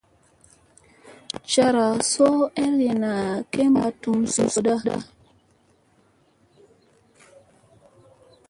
[1.51, 3.13] Cara soo ergena
[3.51, 4.95] kemba tum soora.